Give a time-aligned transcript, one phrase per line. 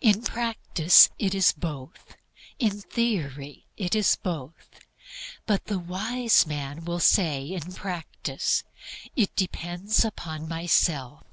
[0.00, 2.14] In practice it is both;
[2.60, 4.78] in theory it is both.
[5.46, 8.62] But the wise man will say in practice,
[9.16, 11.24] "It depends upon myself."